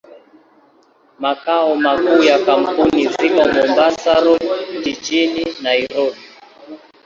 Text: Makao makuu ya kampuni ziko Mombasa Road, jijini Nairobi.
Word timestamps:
Makao 1.19 1.75
makuu 1.75 2.23
ya 2.23 2.39
kampuni 2.45 3.07
ziko 3.07 3.45
Mombasa 3.47 4.19
Road, 4.19 4.43
jijini 4.83 5.45
Nairobi. 5.61 6.19